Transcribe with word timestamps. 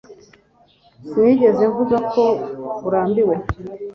Sinigeze 1.07 1.63
mvuga 1.71 1.97
ko 2.11 2.23
urambiwe 2.87 3.35